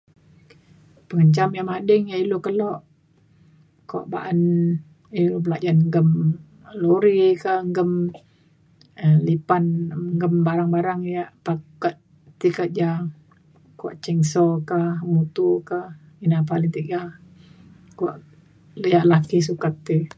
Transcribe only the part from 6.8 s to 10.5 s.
lori ke gem lipan gem